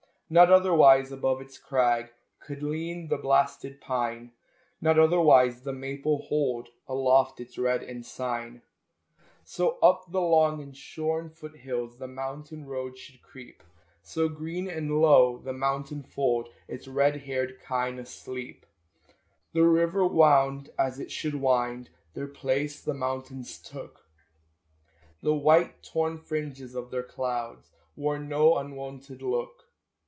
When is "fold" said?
16.09-16.47